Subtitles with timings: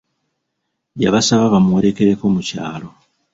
[1.03, 2.87] Yabasaba bamuwerekeleko mu kyalo!